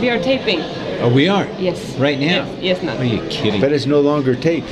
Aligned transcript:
We 0.00 0.10
are 0.10 0.18
taping. 0.22 0.60
Oh, 1.00 1.12
we 1.12 1.28
are. 1.28 1.46
Yes. 1.58 1.96
Right 1.96 2.18
now. 2.18 2.26
Yes, 2.26 2.62
yes 2.62 2.82
now. 2.82 2.96
Are 2.96 3.04
you 3.04 3.26
kidding? 3.28 3.60
But 3.60 3.72
it's 3.72 3.86
no 3.86 4.00
longer 4.00 4.34
tape. 4.34 4.64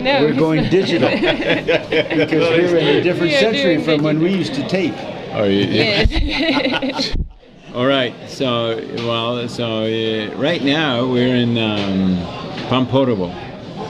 No. 0.00 0.20
We're 0.22 0.34
going 0.34 0.68
digital 0.70 1.08
because 1.10 2.30
we're 2.30 2.76
in 2.76 2.96
a 2.96 3.02
different 3.02 3.32
We 3.32 3.38
century 3.38 3.74
doing 3.74 3.84
from 3.84 4.02
when 4.02 4.20
we 4.20 4.32
used 4.32 4.54
to 4.54 4.66
tape. 4.68 4.94
Are 5.32 5.46
you? 5.46 5.64
Yes. 5.66 7.14
All 7.74 7.86
right. 7.86 8.14
So, 8.28 8.76
well, 9.06 9.46
so 9.48 9.84
uh, 9.84 10.34
right 10.36 10.62
now 10.62 11.06
we're 11.06 11.36
in 11.36 11.58
um, 11.58 12.16
Pamporovo, 12.68 13.30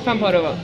From 0.03 0.19
Portugal. 0.19 0.53
uh, 0.53 0.59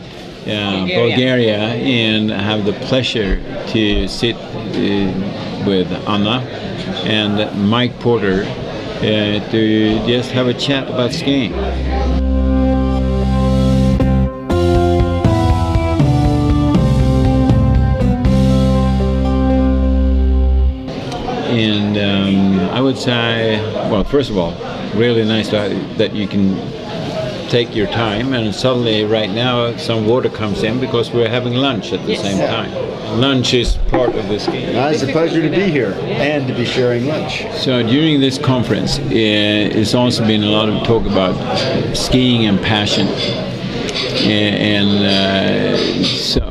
Bulgaria. 0.44 1.08
Bulgaria, 1.08 1.58
and 1.58 2.30
have 2.30 2.64
the 2.64 2.72
pleasure 2.86 3.36
to 3.68 4.08
sit 4.08 4.34
uh, 4.34 5.64
with 5.66 5.90
Anna 6.08 6.40
and 7.04 7.68
Mike 7.70 7.98
Porter 8.00 8.44
to 9.02 10.06
just 10.06 10.30
have 10.30 10.46
a 10.46 10.54
chat 10.54 10.88
about 10.88 11.12
skiing. 11.12 11.52
And 21.52 21.98
um, 21.98 22.70
I 22.70 22.80
would 22.80 22.96
say, 22.96 23.60
well, 23.90 24.04
first 24.04 24.30
of 24.30 24.38
all, 24.38 24.52
really 24.94 25.24
nice 25.24 25.50
that, 25.50 25.98
that 25.98 26.14
you 26.14 26.26
can 26.26 26.56
take 27.48 27.74
your 27.74 27.86
time. 27.88 28.32
And 28.32 28.54
suddenly, 28.54 29.04
right 29.04 29.30
now, 29.30 29.76
some 29.76 30.06
water 30.06 30.30
comes 30.30 30.62
in 30.62 30.80
because 30.80 31.10
we're 31.10 31.28
having 31.28 31.54
lunch 31.54 31.92
at 31.92 32.00
the 32.06 32.12
Yes. 32.12 32.22
same 32.22 32.38
time. 32.38 32.91
Lunch 33.14 33.52
is 33.52 33.76
part 33.88 34.14
of 34.14 34.28
the 34.28 34.40
skiing. 34.40 34.72
Now, 34.72 34.88
it's 34.88 35.02
a 35.02 35.06
pleasure 35.06 35.42
to 35.42 35.50
be 35.50 35.70
here 35.70 35.92
and 35.92 36.48
to 36.48 36.54
be 36.54 36.64
sharing 36.64 37.06
lunch. 37.06 37.44
So 37.52 37.82
during 37.82 38.20
this 38.20 38.38
conference, 38.38 38.98
uh, 38.98 39.04
it's 39.10 39.94
also 39.94 40.26
been 40.26 40.42
a 40.42 40.50
lot 40.50 40.68
of 40.70 40.86
talk 40.86 41.04
about 41.04 41.34
skiing 41.94 42.46
and 42.46 42.58
passion. 42.60 43.06
And 44.24 45.04
uh, 45.04 46.04
so, 46.04 46.48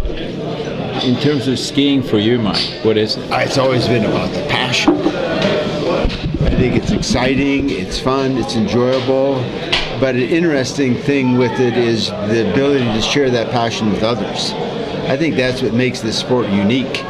in 1.04 1.20
terms 1.20 1.48
of 1.48 1.58
skiing 1.58 2.04
for 2.04 2.20
you, 2.20 2.38
Mike, 2.38 2.84
what 2.84 2.96
is 2.96 3.18
it? 3.18 3.28
It's 3.32 3.58
always 3.58 3.88
been 3.88 4.06
about 4.06 4.32
the 4.32 4.46
passion. 4.48 4.96
I 4.96 6.56
think 6.56 6.76
it's 6.76 6.92
exciting, 6.92 7.72
it's 7.72 8.00
fun, 8.00 8.38
it's 8.38 8.56
enjoyable. 8.56 9.36
But 10.00 10.16
an 10.16 10.22
interesting 10.22 10.96
thing 10.96 11.38
with 11.38 11.60
it 11.60 11.76
is 11.76 12.10
the 12.10 12.52
ability 12.52 12.86
to 12.86 13.02
share 13.02 13.32
that 13.32 13.50
passion 13.50 13.92
with 13.92 14.04
others. 14.04 14.54
I 15.08 15.18
think 15.18 15.36
that's 15.36 15.62
what 15.62 15.74
makes 15.74 16.02
this 16.02 16.18
sport 16.18 16.48
unique. 16.50 17.04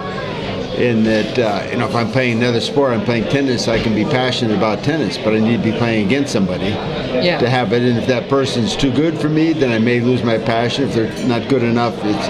In 0.78 1.03
that, 1.03 1.38
uh, 1.38 1.67
you 1.70 1.78
know, 1.78 1.88
if 1.88 1.94
I'm 1.94 2.09
playing 2.11 2.38
another 2.39 2.61
sport, 2.61 2.94
I'm 2.94 3.03
playing 3.06 3.25
tennis, 3.25 3.67
I 3.67 3.78
can 3.80 3.94
be 3.94 4.03
passionate 4.06 4.58
about 4.58 4.83
tennis, 4.83 5.16
but 5.17 5.33
I 5.36 5.39
need 5.39 5.58
to 5.58 5.72
be 5.72 5.78
playing 5.78 6.08
against 6.08 6.33
somebody 6.33 6.70
Yeah. 6.70 7.38
to 7.39 7.48
have 7.50 7.72
it. 7.73 7.83
And 7.83 8.00
if 8.00 8.08
that 8.08 8.30
person's 8.30 8.75
too 8.75 8.92
good 8.92 9.20
for 9.20 9.30
me, 9.30 9.53
then 9.53 9.72
I 9.72 9.78
may 9.78 10.00
lose 10.00 10.23
my 10.23 10.39
passion. 10.39 10.86
If 10.86 10.95
they're 10.95 11.28
not 11.28 11.48
good 11.50 11.61
enough, 11.61 11.94
it's 12.03 12.28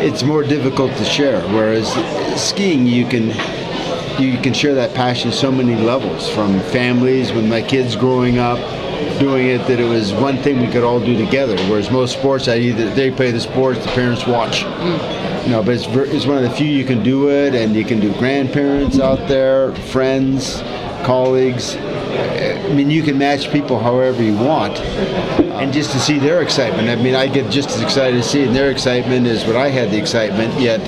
it's 0.00 0.22
more 0.24 0.42
difficult 0.42 0.96
to 0.96 1.04
share. 1.04 1.40
Whereas 1.48 1.86
skiing, 2.40 2.86
you 2.86 3.04
can 3.04 3.34
you 4.18 4.38
can 4.38 4.54
share 4.54 4.74
that 4.74 4.94
passion 4.94 5.30
so 5.32 5.50
many 5.52 5.74
levels 5.74 6.30
from 6.30 6.60
families 6.60 7.32
with 7.32 7.44
my 7.46 7.60
kids 7.60 7.94
growing 7.96 8.38
up 8.38 8.58
doing 9.18 9.48
it 9.48 9.58
that 9.66 9.78
it 9.80 9.88
was 9.88 10.12
one 10.12 10.36
thing 10.38 10.60
we 10.60 10.68
could 10.68 10.84
all 10.84 11.00
do 11.00 11.16
together 11.16 11.56
whereas 11.68 11.90
most 11.90 12.18
sports 12.18 12.48
I 12.48 12.56
either 12.56 12.90
they 12.90 13.10
play 13.10 13.30
the 13.30 13.40
sports 13.40 13.78
the 13.84 13.90
parents 13.92 14.26
watch. 14.26 14.62
You 14.62 15.50
know 15.50 15.62
but 15.64 15.74
it's, 15.74 15.86
it's 15.86 16.26
one 16.26 16.36
of 16.36 16.42
the 16.42 16.50
few 16.50 16.66
you 16.66 16.84
can 16.84 17.02
do 17.02 17.30
it 17.30 17.54
and 17.54 17.74
you 17.74 17.84
can 17.84 18.00
do 18.00 18.12
grandparents 18.18 18.98
out 18.98 19.28
there 19.28 19.74
friends 19.74 20.62
colleagues. 21.04 21.76
I 21.76 22.72
mean 22.74 22.90
you 22.90 23.02
can 23.02 23.18
match 23.18 23.50
people 23.50 23.78
however 23.78 24.22
you 24.22 24.36
want 24.36 24.78
and 24.78 25.72
just 25.72 25.92
to 25.92 26.00
see 26.00 26.18
their 26.18 26.42
excitement. 26.42 26.88
I 26.88 26.96
mean 26.96 27.14
I 27.14 27.26
get 27.26 27.50
just 27.50 27.70
as 27.70 27.80
excited 27.82 28.16
to 28.16 28.22
see 28.22 28.44
their 28.46 28.70
excitement 28.70 29.26
as 29.26 29.44
what 29.46 29.56
I 29.56 29.68
had 29.68 29.90
the 29.90 29.98
excitement 29.98 30.58
yet 30.60 30.80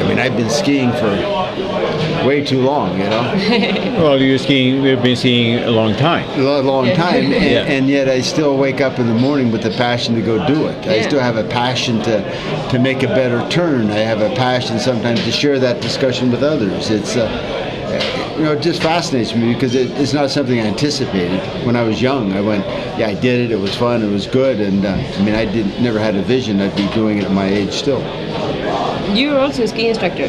I 0.00 0.08
mean 0.08 0.18
I've 0.18 0.36
been 0.36 0.50
skiing 0.50 0.90
for 0.92 1.10
way 2.26 2.44
too 2.44 2.60
long 2.60 2.98
you 2.98 3.04
know 3.04 3.22
Well, 4.02 4.20
you're 4.20 4.38
skiing. 4.38 4.82
We've 4.82 5.00
been 5.02 5.16
skiing 5.16 5.58
a 5.62 5.70
long 5.70 5.94
time. 5.94 6.28
a 6.38 6.42
lo- 6.42 6.60
long 6.62 6.86
time, 6.94 7.24
and, 7.32 7.32
Yeah. 7.32 7.64
and 7.74 7.88
yet 7.88 8.08
I 8.08 8.20
still 8.20 8.56
wake 8.56 8.80
up 8.80 8.98
in 8.98 9.06
the 9.06 9.14
morning 9.14 9.52
with 9.52 9.62
the 9.62 9.70
passion 9.70 10.14
to 10.16 10.22
go 10.22 10.44
do 10.46 10.66
it. 10.66 10.86
I 10.86 11.02
still 11.02 11.20
have 11.20 11.36
a 11.36 11.44
passion 11.44 12.00
to 12.02 12.68
to 12.70 12.78
make 12.78 13.02
a 13.02 13.08
better 13.08 13.46
turn. 13.48 13.90
I 13.90 13.98
have 13.98 14.20
a 14.20 14.34
passion 14.34 14.78
sometimes 14.80 15.22
to 15.24 15.30
share 15.32 15.58
that 15.60 15.80
discussion 15.80 16.30
with 16.32 16.42
others. 16.42 16.90
It's 16.90 17.16
uh, 17.16 17.28
you 18.38 18.44
know 18.44 18.52
it 18.52 18.62
just 18.62 18.82
fascinates 18.82 19.34
me 19.36 19.52
because 19.54 19.74
it, 19.74 19.90
it's 20.00 20.12
not 20.14 20.30
something 20.30 20.58
I 20.58 20.64
anticipated 20.66 21.40
when 21.66 21.76
I 21.76 21.82
was 21.82 22.00
young. 22.02 22.32
I 22.32 22.40
went, 22.40 22.64
yeah, 22.98 23.06
I 23.08 23.14
did 23.14 23.40
it. 23.44 23.50
It 23.52 23.60
was 23.60 23.74
fun. 23.76 24.02
It 24.02 24.10
was 24.10 24.26
good, 24.26 24.58
and 24.60 24.84
uh, 24.84 24.90
I 24.90 25.22
mean 25.22 25.34
I 25.34 25.44
did 25.44 25.66
never 25.80 25.98
had 26.00 26.16
a 26.16 26.22
vision 26.22 26.60
I'd 26.60 26.74
be 26.76 26.88
doing 26.94 27.18
it 27.18 27.24
at 27.24 27.30
my 27.32 27.46
age 27.46 27.72
still. 27.72 28.02
You're 29.14 29.38
also 29.38 29.62
a 29.64 29.68
ski 29.68 29.88
instructor. 29.88 30.26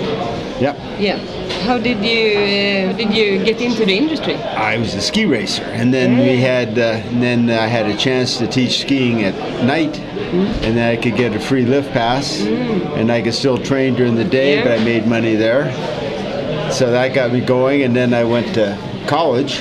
Yeah. 0.60 0.76
Yeah. 1.00 1.18
How 1.66 1.78
did 1.78 2.04
you 2.04 2.32
uh, 2.38 2.98
did 2.98 3.14
you 3.14 3.44
get 3.44 3.62
into 3.62 3.86
the 3.86 3.96
industry? 3.96 4.36
I 4.36 4.78
was 4.78 4.94
a 4.96 5.02
ski 5.02 5.26
racer, 5.26 5.64
and 5.64 5.94
then 5.94 6.18
we 6.18 6.38
had, 6.38 6.78
uh, 6.78 7.02
and 7.10 7.22
then 7.24 7.50
I 7.50 7.68
had 7.68 7.86
a 7.86 7.96
chance 7.96 8.38
to 8.40 8.48
teach 8.48 8.82
skiing 8.82 9.24
at 9.24 9.36
night, 9.64 9.98
and 10.00 10.76
then 10.78 10.92
I 10.92 11.02
could 11.02 11.16
get 11.16 11.34
a 11.36 11.40
free 11.40 11.66
lift 11.66 11.92
pass, 11.94 12.42
and 12.42 13.10
I 13.12 13.22
could 13.22 13.34
still 13.34 13.58
train 13.58 13.96
during 13.96 14.16
the 14.16 14.26
day, 14.26 14.56
Yeah. 14.56 14.64
but 14.64 14.72
I 14.80 14.84
made 14.84 15.08
money 15.08 15.36
there, 15.36 15.72
so 16.72 16.92
that 16.92 17.14
got 17.14 17.32
me 17.32 17.40
going. 17.40 17.84
And 17.84 17.96
then 17.96 18.14
I 18.14 18.24
went 18.26 18.54
to 18.56 18.78
college, 19.08 19.60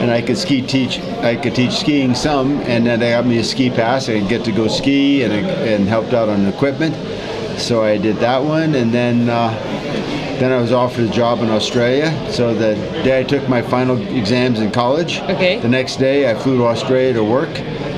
and 0.00 0.10
I 0.12 0.20
could 0.22 0.38
ski 0.38 0.62
teach. 0.62 1.00
I 1.22 1.34
could 1.34 1.54
teach 1.56 1.72
skiing 1.72 2.14
some, 2.14 2.60
and 2.62 2.86
then 2.86 3.00
they 3.00 3.10
got 3.10 3.26
me 3.26 3.38
a 3.38 3.44
ski 3.44 3.70
pass. 3.70 4.08
I 4.08 4.20
could 4.20 4.28
get 4.28 4.44
to 4.44 4.52
go 4.52 4.68
ski 4.68 5.22
and 5.24 5.32
and 5.32 5.88
helped 5.88 6.12
out 6.12 6.28
on 6.28 6.46
equipment, 6.46 6.94
so 7.58 7.82
I 7.82 7.96
did 7.98 8.16
that 8.16 8.42
one, 8.42 8.74
and 8.74 8.92
then. 8.92 9.28
Uh, 9.28 9.50
then 10.34 10.50
I 10.50 10.60
was 10.60 10.72
offered 10.72 11.04
a 11.04 11.12
job 11.12 11.38
in 11.42 11.48
Australia. 11.48 12.10
So 12.32 12.52
the 12.52 12.74
day 13.04 13.20
I 13.20 13.22
took 13.22 13.48
my 13.48 13.62
final 13.62 13.96
exams 14.16 14.58
in 14.58 14.72
college, 14.72 15.20
Okay. 15.20 15.60
the 15.60 15.68
next 15.68 15.96
day 16.00 16.28
I 16.28 16.34
flew 16.34 16.58
to 16.58 16.64
Australia 16.64 17.12
to 17.14 17.22
work. 17.22 17.48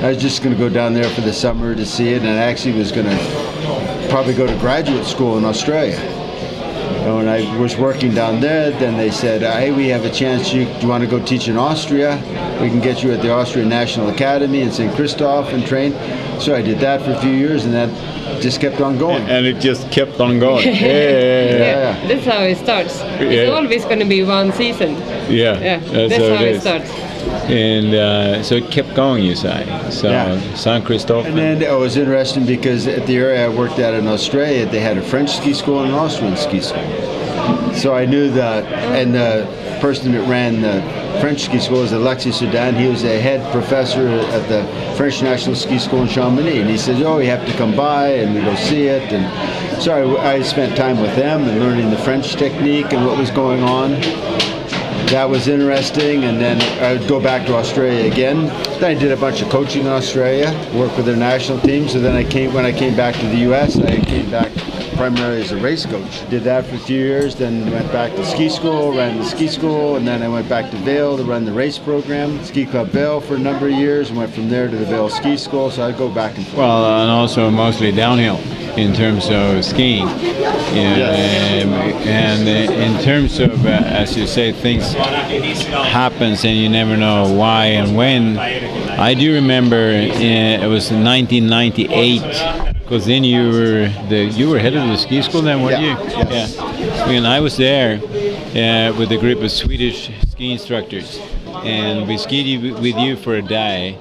I 0.03 0.09
was 0.09 0.17
just 0.21 0.43
going 0.43 0.53
to 0.55 0.59
go 0.59 0.69
down 0.69 0.93
there 0.93 1.09
for 1.09 1.21
the 1.21 1.33
summer 1.33 1.73
to 1.73 1.83
see 1.83 2.09
it, 2.09 2.19
and 2.21 2.29
I 2.29 2.35
actually 2.43 2.77
was 2.77 2.91
going 2.91 3.07
to 3.07 4.07
probably 4.11 4.35
go 4.35 4.45
to 4.45 4.55
graduate 4.59 5.05
school 5.05 5.39
in 5.39 5.45
Australia. 5.45 5.97
And 5.97 7.15
when 7.15 7.27
I 7.27 7.57
was 7.57 7.75
working 7.75 8.13
down 8.13 8.39
there, 8.39 8.69
then 8.69 8.97
they 8.97 9.09
said, 9.09 9.41
"Hey, 9.41 9.71
we 9.71 9.87
have 9.87 10.05
a 10.05 10.11
chance. 10.11 10.53
You, 10.53 10.65
do 10.65 10.81
you 10.81 10.87
want 10.87 11.03
to 11.03 11.09
go 11.09 11.19
teach 11.25 11.47
in 11.47 11.57
Austria? 11.57 12.17
We 12.61 12.69
can 12.69 12.81
get 12.81 13.01
you 13.01 13.11
at 13.13 13.23
the 13.23 13.31
Austrian 13.31 13.67
National 13.67 14.09
Academy 14.09 14.61
in 14.61 14.71
St. 14.71 14.93
Christoph 14.95 15.53
and 15.53 15.65
train." 15.65 15.93
So 16.39 16.53
I 16.53 16.61
did 16.61 16.79
that 16.81 17.01
for 17.01 17.13
a 17.13 17.19
few 17.19 17.31
years, 17.31 17.65
and 17.65 17.73
that 17.73 17.89
just 18.41 18.59
kept 18.61 18.79
on 18.81 18.97
going. 18.97 19.23
And 19.29 19.45
it 19.45 19.59
just 19.59 19.89
kept 19.91 20.19
on 20.19 20.39
going. 20.39 20.65
Yeah, 20.67 20.73
yeah, 20.73 21.57
Yeah. 21.57 22.07
That's 22.07 22.25
how 22.25 22.41
it 22.43 22.57
starts. 22.57 22.99
It's 23.19 23.51
always 23.51 23.83
going 23.85 23.99
to 23.99 24.05
be 24.05 24.23
one 24.23 24.51
season. 24.53 24.93
yeah. 25.29 25.59
Yeah. 25.59 25.79
That's, 25.79 26.09
That's, 26.09 26.17
how, 26.17 26.35
how 26.35 26.43
it 26.43 26.47
it 26.49 26.55
is. 26.55 26.61
starts. 26.61 26.89
And 27.49 27.93
uh, 27.93 28.43
so 28.43 28.55
it 28.55 28.71
kept 28.71 28.93
going, 28.95 29.23
you 29.23 29.35
say. 29.35 29.65
So 29.91 30.09
Yeah. 30.09 30.39
San 30.55 30.81
Cristobal. 30.83 31.25
And 31.25 31.37
then 31.37 31.61
it 31.61 31.71
was 31.77 31.97
interesting 31.97 32.45
because 32.45 32.87
at 32.87 33.05
the 33.05 33.17
area 33.17 33.45
I 33.45 33.49
worked 33.49 33.79
at 33.79 33.93
in 33.93 34.07
Australia, 34.07 34.65
they 34.65 34.79
had 34.79 34.97
a 34.97 35.01
French 35.01 35.31
ski 35.37 35.53
school 35.53 35.79
and 35.83 35.89
an 35.89 35.95
Austrian 35.95 36.37
ski 36.37 36.61
school. 36.61 36.83
So 37.73 37.93
I 37.95 38.05
knew 38.05 38.29
that, 38.31 38.65
and 38.99 39.13
the 39.13 39.45
person 39.79 40.11
that 40.13 40.27
ran 40.27 40.61
the 40.61 40.81
French 41.19 41.41
ski 41.41 41.59
school 41.59 41.81
was 41.81 41.91
Alexis 41.91 42.37
Sudan. 42.37 42.75
He 42.75 42.87
was 42.87 43.03
a 43.03 43.19
head 43.19 43.51
professor 43.51 44.07
at 44.07 44.47
the 44.47 44.63
French 44.95 45.21
National 45.21 45.55
Ski 45.55 45.79
School 45.79 46.01
in 46.03 46.07
Chamonix. 46.07 46.61
And 46.61 46.69
he 46.69 46.77
said, 46.77 47.01
oh, 47.01 47.19
you 47.19 47.29
have 47.29 47.45
to 47.47 47.53
come 47.53 47.75
by 47.75 48.07
and 48.09 48.35
we 48.35 48.41
go 48.41 48.55
see 48.55 48.87
it. 48.87 49.11
And 49.11 49.81
so 49.81 50.17
I, 50.17 50.33
I 50.33 50.41
spent 50.41 50.77
time 50.77 50.99
with 50.99 51.15
them 51.15 51.43
and 51.43 51.59
learning 51.59 51.89
the 51.89 51.97
French 51.97 52.35
technique 52.35 52.93
and 52.93 53.05
what 53.05 53.17
was 53.17 53.31
going 53.31 53.63
on 53.63 53.99
that 55.11 55.29
was 55.29 55.47
interesting. 55.47 56.25
And 56.25 56.39
then 56.39 56.61
I 56.83 56.93
would 56.97 57.07
go 57.07 57.19
back 57.19 57.45
to 57.47 57.55
Australia 57.55 58.11
again. 58.11 58.47
Then 58.79 58.83
I 58.83 58.93
did 58.93 59.11
a 59.11 59.17
bunch 59.17 59.41
of 59.41 59.49
coaching 59.49 59.83
in 59.83 59.87
Australia, 59.87 60.51
worked 60.73 60.97
with 60.97 61.05
their 61.05 61.15
national 61.15 61.59
team. 61.61 61.87
So 61.87 61.99
then 61.99 62.15
I 62.15 62.29
came 62.29 62.53
when 62.53 62.65
I 62.65 62.71
came 62.71 62.95
back 62.95 63.15
to 63.15 63.25
the 63.27 63.37
U.S. 63.37 63.77
I 63.77 63.99
came 64.01 64.29
back 64.29 64.51
primarily 64.97 65.41
as 65.41 65.51
a 65.51 65.57
race 65.57 65.85
coach. 65.85 66.27
Did 66.29 66.43
that 66.43 66.65
for 66.65 66.75
a 66.75 66.79
few 66.79 66.97
years. 66.99 67.35
Then 67.35 67.69
went 67.71 67.91
back 67.91 68.11
to 68.15 68.25
ski 68.25 68.49
school, 68.49 68.93
ran 68.93 69.17
the 69.17 69.23
ski 69.25 69.47
school, 69.47 69.95
and 69.95 70.07
then 70.07 70.21
I 70.23 70.27
went 70.27 70.49
back 70.49 70.69
to 70.71 70.77
Vail 70.77 71.15
to 71.17 71.23
run 71.23 71.45
the 71.45 71.53
race 71.53 71.77
program, 71.77 72.43
Ski 72.43 72.65
Club 72.65 72.87
Vail 72.89 73.21
for 73.21 73.35
a 73.35 73.39
number 73.39 73.67
of 73.67 73.73
years, 73.73 74.09
and 74.09 74.17
went 74.17 74.33
from 74.33 74.49
there 74.49 74.67
to 74.67 74.75
the 74.75 74.85
Vail 74.85 75.09
Ski 75.09 75.37
School. 75.37 75.69
So 75.71 75.87
I'd 75.87 75.97
go 75.97 76.09
back 76.09 76.35
and 76.37 76.45
forth. 76.47 76.57
Well, 76.57 77.01
and 77.01 77.11
also 77.11 77.49
mostly 77.49 77.91
downhill 77.91 78.39
in 78.77 78.93
terms 78.93 79.29
of 79.29 79.63
skiing. 79.63 80.07
Yeah, 80.07 80.97
Yes. 80.97 81.63
um, 81.65 81.73
and 82.07 82.47
in 82.47 83.03
terms 83.03 83.39
of, 83.39 83.65
uh, 83.65 83.69
as 83.69 84.15
you 84.17 84.27
say, 84.27 84.51
things 84.51 84.93
happens 84.93 86.43
and 86.45 86.57
you 86.57 86.69
never 86.69 86.97
know 86.97 87.31
why 87.33 87.65
and 87.67 87.95
when. 87.95 88.37
I 88.37 89.13
do 89.13 89.33
remember 89.33 89.75
uh, 89.75 90.63
it 90.63 90.67
was 90.67 90.91
1998 90.91 92.66
because 92.87 93.05
then 93.05 93.25
you 93.25 93.49
were 93.51 93.89
the 94.07 94.31
you 94.33 94.49
were 94.49 94.57
head 94.59 94.73
of 94.73 94.87
the 94.87 94.95
ski 94.95 95.21
school 95.21 95.41
then, 95.41 95.61
weren't 95.61 95.81
Yeah, 95.81 96.01
you? 96.01 96.07
yes. 96.29 96.55
Yeah. 96.55 97.07
When 97.07 97.25
I 97.25 97.41
was 97.41 97.57
there 97.57 97.95
uh, 97.97 98.97
with 98.97 99.11
a 99.11 99.17
group 99.19 99.41
of 99.41 99.51
Swedish 99.51 100.09
ski 100.29 100.53
instructors, 100.53 101.19
and 101.65 102.07
we 102.07 102.17
skied 102.17 102.75
with 102.79 102.95
you 102.97 103.17
for 103.17 103.35
a 103.35 103.41
day. 103.41 103.97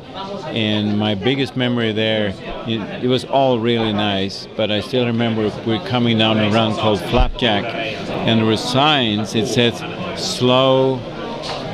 And 0.47 0.97
my 0.97 1.17
biggest 1.17 1.57
memory 1.57 1.93
there, 1.93 2.29
it, 2.69 3.05
it 3.05 3.09
was 3.09 3.25
all 3.25 3.59
really 3.59 3.93
nice, 3.93 4.47
but 4.57 4.71
I 4.71 4.81
still 4.81 5.05
remember 5.05 5.51
we're 5.67 5.85
coming 5.85 6.19
down 6.19 6.39
a 6.39 6.49
run 6.51 6.75
called 6.77 7.01
Flapjack, 7.01 7.65
and 7.65 8.39
there 8.39 8.47
were 8.47 8.57
signs. 8.57 9.35
It 9.35 9.47
said, 9.49 9.75
slow 10.17 10.99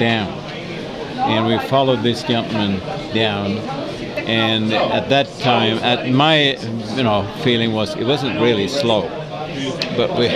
down, 0.00 0.28
and 1.18 1.46
we 1.46 1.58
followed 1.68 2.02
this 2.02 2.22
gentleman 2.22 2.80
down. 3.14 3.81
And 4.26 4.72
at 4.72 5.08
that 5.08 5.28
time, 5.40 5.78
at 5.78 6.08
my 6.10 6.56
you 6.96 7.02
know 7.02 7.26
feeling 7.42 7.72
was 7.72 7.94
it 7.96 8.04
wasn't 8.04 8.40
really 8.40 8.68
slow, 8.68 9.02
but 9.96 10.10
we, 10.18 10.28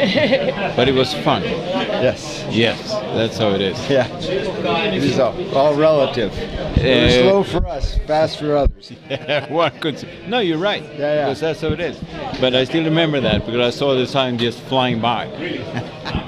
but 0.76 0.88
it 0.88 0.94
was 0.94 1.12
fun. 1.14 1.42
Yes. 1.42 2.44
Yes, 2.50 2.90
that's 3.14 3.38
how 3.38 3.50
it 3.50 3.60
is. 3.60 3.78
Yeah. 3.90 4.06
It 4.18 5.02
is 5.02 5.18
all, 5.18 5.34
all 5.56 5.74
relative. 5.74 6.32
Uh, 6.32 7.10
slow 7.10 7.42
for 7.42 7.66
us, 7.66 7.98
fast 8.06 8.38
for 8.38 8.56
others. 8.56 8.90
One 9.48 9.72
could 9.80 9.94
s- 9.96 10.04
no, 10.26 10.38
you're 10.40 10.58
right. 10.58 10.82
Yeah, 10.82 10.90
yeah. 10.98 11.24
Because 11.26 11.40
that's 11.40 11.60
how 11.62 11.68
it 11.68 11.80
is. 11.80 11.98
But 12.40 12.54
I 12.54 12.64
still 12.64 12.84
remember 12.84 13.20
that 13.20 13.46
because 13.46 13.74
I 13.74 13.76
saw 13.76 13.94
the 13.94 14.06
sign 14.06 14.38
just 14.38 14.60
flying 14.62 15.00
by. 15.00 15.26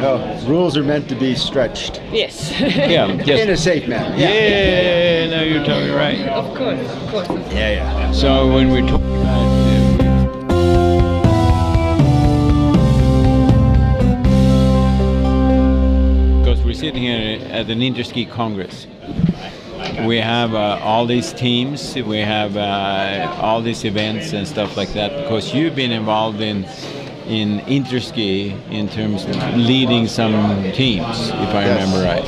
No, 0.00 0.40
rules 0.46 0.76
are 0.78 0.82
meant 0.82 1.08
to 1.10 1.14
be 1.14 1.34
stretched 1.34 2.00
Yes. 2.10 2.50
Yeah, 2.60 3.14
just, 3.16 3.42
in 3.44 3.50
a 3.50 3.56
safe 3.56 3.86
manner. 3.86 4.16
yeah. 4.16 5.28
No, 5.30 5.42
you're 5.42 5.64
totally 5.64 5.90
right. 5.90 6.18
of 6.28 6.56
course, 6.56 6.80
of 6.90 7.08
course. 7.10 7.28
Yeah, 7.52 7.70
yeah. 7.72 8.12
So 8.12 8.52
when 8.52 8.70
we 8.70 8.80
talk 8.80 9.00
about 9.00 9.50
because 16.42 16.62
we're 16.64 16.74
sitting 16.74 17.02
here 17.02 17.38
at 17.50 17.68
an 17.70 17.80
Interski 17.80 18.28
Congress. 18.30 18.86
We 20.06 20.16
have 20.18 20.54
uh, 20.54 20.78
all 20.82 21.06
these 21.06 21.32
teams, 21.32 21.94
we 21.94 22.18
have 22.18 22.56
uh, 22.56 23.36
all 23.40 23.60
these 23.60 23.84
events 23.84 24.32
and 24.32 24.46
stuff 24.46 24.76
like 24.76 24.92
that. 24.94 25.10
Because 25.22 25.54
you've 25.54 25.74
been 25.74 25.92
involved 25.92 26.40
in 26.40 26.64
in 27.30 27.60
Interski 27.60 28.52
in 28.72 28.88
terms 28.88 29.24
of 29.24 29.36
leading 29.56 30.08
some 30.08 30.32
teams, 30.72 31.28
if 31.28 31.54
I 31.54 31.64
Yes. 31.64 31.86
remember 31.86 32.04
right. 32.04 32.24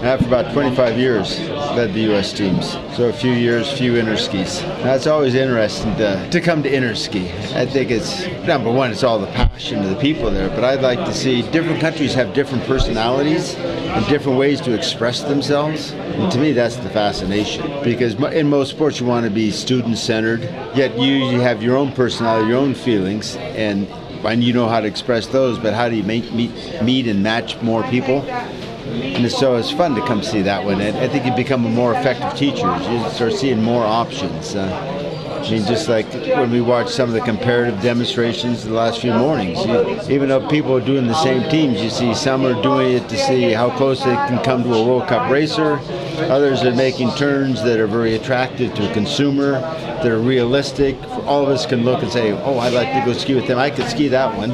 Yeah. 0.00 0.16
For 0.16 0.24
about 0.26 0.52
25 0.52 0.98
years 0.98 1.38
led 1.76 1.94
the 1.94 2.00
U.S. 2.02 2.32
teams. 2.32 2.72
So 2.96 3.08
a 3.08 3.12
few 3.12 3.32
years, 3.32 3.70
few 3.72 3.94
interskis. 3.94 4.62
Now 4.84 4.94
it's 4.94 5.06
always 5.06 5.34
interesting 5.34 5.96
to, 5.96 6.28
to 6.30 6.40
come 6.40 6.62
to 6.62 6.70
interski. 6.70 7.30
I 7.54 7.66
think 7.66 7.90
it's 7.90 8.26
number 8.46 8.70
one, 8.70 8.90
it's 8.90 9.02
all 9.02 9.18
the 9.18 9.26
passion 9.28 9.82
of 9.82 9.90
the 9.90 9.96
people 9.96 10.30
there. 10.30 10.48
But 10.50 10.64
I'd 10.64 10.82
like 10.82 10.98
to 11.00 11.14
see 11.14 11.42
different 11.50 11.80
countries 11.80 12.14
have 12.14 12.34
different 12.34 12.64
personalities 12.64 13.54
and 13.56 14.06
different 14.06 14.38
ways 14.38 14.60
to 14.62 14.74
express 14.74 15.22
themselves. 15.22 15.92
And 15.92 16.30
to 16.32 16.38
me, 16.38 16.52
that's 16.52 16.76
the 16.76 16.90
fascination. 16.90 17.82
Because 17.82 18.14
in 18.32 18.48
most 18.48 18.70
sports, 18.70 19.00
you 19.00 19.06
want 19.06 19.24
to 19.24 19.30
be 19.30 19.50
student-centered. 19.50 20.42
Yet 20.74 20.98
you, 20.98 21.14
you 21.14 21.40
have 21.40 21.62
your 21.62 21.76
own 21.76 21.92
personality, 21.92 22.48
your 22.48 22.58
own 22.58 22.74
feelings, 22.74 23.36
and 23.36 23.88
and 24.24 24.44
you 24.44 24.52
know 24.52 24.68
how 24.68 24.80
to 24.80 24.86
express 24.86 25.26
those. 25.26 25.58
But 25.58 25.74
how 25.74 25.88
do 25.88 25.96
you 25.96 26.04
make, 26.04 26.32
meet 26.32 26.52
meet 26.82 27.06
and 27.08 27.22
match 27.22 27.60
more 27.60 27.82
people? 27.84 28.20
And 28.92 29.30
so 29.30 29.56
it's 29.56 29.70
fun 29.70 29.94
to 29.94 30.06
come 30.06 30.22
see 30.22 30.42
that 30.42 30.64
one. 30.64 30.80
I 30.80 31.08
think 31.08 31.24
you 31.24 31.34
become 31.34 31.64
a 31.64 31.70
more 31.70 31.94
effective 31.94 32.34
teacher. 32.36 32.66
You 32.90 33.08
start 33.10 33.32
seeing 33.32 33.62
more 33.62 33.84
options. 33.84 34.54
Uh, 34.54 35.00
I 35.44 35.50
mean, 35.50 35.66
just 35.66 35.88
like 35.88 36.06
when 36.12 36.52
we 36.52 36.60
watched 36.60 36.90
some 36.90 37.08
of 37.08 37.14
the 37.14 37.20
comparative 37.20 37.80
demonstrations 37.82 38.64
the 38.64 38.72
last 38.72 39.00
few 39.00 39.12
mornings, 39.12 39.58
you, 39.66 40.14
even 40.14 40.28
though 40.28 40.46
people 40.48 40.76
are 40.76 40.84
doing 40.84 41.08
the 41.08 41.20
same 41.22 41.50
teams, 41.50 41.82
you 41.82 41.90
see 41.90 42.14
some 42.14 42.44
are 42.46 42.60
doing 42.62 42.92
it 42.92 43.08
to 43.08 43.16
see 43.16 43.50
how 43.52 43.76
close 43.76 44.04
they 44.04 44.14
can 44.14 44.42
come 44.44 44.62
to 44.62 44.72
a 44.72 44.86
World 44.86 45.08
Cup 45.08 45.30
racer. 45.30 45.80
Others 46.30 46.62
are 46.62 46.74
making 46.74 47.10
turns 47.14 47.62
that 47.64 47.80
are 47.80 47.88
very 47.88 48.14
attractive 48.14 48.72
to 48.74 48.88
a 48.88 48.94
consumer, 48.94 49.52
that 49.52 50.06
are 50.06 50.20
realistic. 50.20 50.96
All 51.26 51.42
of 51.42 51.48
us 51.48 51.66
can 51.66 51.84
look 51.84 52.02
and 52.02 52.12
say, 52.12 52.32
"Oh, 52.32 52.58
I'd 52.58 52.72
like 52.72 52.92
to 52.92 53.02
go 53.04 53.12
ski 53.12 53.34
with 53.34 53.48
them. 53.48 53.58
I 53.58 53.70
could 53.70 53.88
ski 53.88 54.08
that 54.08 54.36
one." 54.36 54.52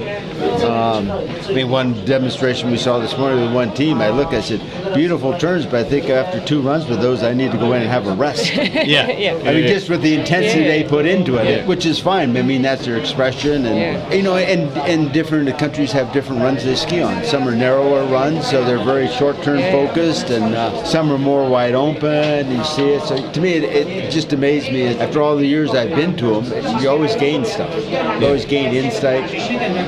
Um, 0.78 1.10
I 1.10 1.52
mean, 1.52 1.68
one 1.70 2.04
demonstration 2.04 2.70
we 2.70 2.76
saw 2.76 2.98
this 3.00 3.16
morning 3.18 3.40
with 3.44 3.52
one 3.52 3.74
team, 3.74 4.00
I 4.00 4.10
look, 4.10 4.28
I 4.28 4.40
said, 4.40 4.60
beautiful 4.94 5.36
turns, 5.36 5.64
but 5.66 5.74
I 5.74 5.84
think 5.84 6.08
after 6.08 6.40
two 6.44 6.60
runs 6.60 6.86
with 6.86 7.00
those, 7.00 7.22
I 7.24 7.34
need 7.34 7.50
to 7.50 7.58
go 7.58 7.72
in 7.72 7.82
and 7.82 7.90
have 7.90 8.06
a 8.06 8.14
rest. 8.14 8.52
Yeah. 8.88 9.06
Yeah. 9.18 9.34
I 9.44 9.54
mean, 9.54 9.66
just 9.66 9.88
with 9.90 10.02
the 10.02 10.14
intensity 10.14 10.60
Yeah. 10.62 10.68
they 10.68 10.84
put 10.84 11.04
into 11.04 11.36
it, 11.36 11.46
Yeah. 11.48 11.66
which 11.66 11.84
is 11.84 11.98
fine. 11.98 12.36
I 12.36 12.42
mean, 12.42 12.62
that's 12.62 12.84
their 12.84 12.96
expression, 12.96 13.66
and 13.66 13.76
Yeah. 13.76 14.14
you 14.14 14.22
know, 14.22 14.36
and 14.36 14.70
and 14.92 15.12
different 15.12 15.46
countries 15.58 15.90
have 15.92 16.12
different 16.12 16.42
runs 16.42 16.64
they 16.64 16.76
ski 16.76 17.02
on. 17.02 17.24
Some 17.24 17.48
are 17.48 17.54
narrower 17.56 18.04
runs, 18.04 18.48
so 18.48 18.64
they're 18.64 18.84
very 18.84 19.08
short-term 19.08 19.58
Yeah. 19.58 19.72
focused, 19.72 20.30
and 20.30 20.54
uh, 20.54 20.84
some 20.84 21.10
are 21.10 21.18
more 21.18 21.48
wide 21.48 21.74
open. 21.74 22.50
You 22.52 22.62
see 22.64 22.90
it. 22.96 23.02
So 23.02 23.16
to 23.32 23.40
me, 23.40 23.50
it, 23.54 23.64
it 23.64 24.10
just 24.12 24.32
amazed 24.32 24.70
me. 24.72 24.86
After 24.98 25.20
all 25.22 25.36
the 25.36 25.46
years 25.46 25.70
I've 25.74 25.94
been 25.96 26.16
to 26.18 26.40
them, 26.40 26.80
you 26.80 26.88
always 26.88 27.16
gain 27.16 27.44
stuff. 27.44 27.72
You 28.20 28.26
always 28.26 28.44
gain 28.44 28.72
insight, 28.74 29.24